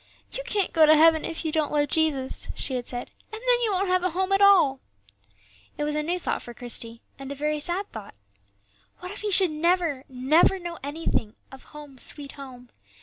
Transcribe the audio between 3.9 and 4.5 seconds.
a home at